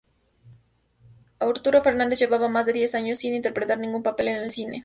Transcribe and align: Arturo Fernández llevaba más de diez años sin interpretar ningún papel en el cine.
Arturo 1.37 1.83
Fernández 1.83 2.17
llevaba 2.17 2.47
más 2.47 2.65
de 2.65 2.73
diez 2.73 2.95
años 2.95 3.19
sin 3.19 3.35
interpretar 3.35 3.77
ningún 3.77 4.01
papel 4.01 4.29
en 4.29 4.37
el 4.37 4.51
cine. 4.51 4.79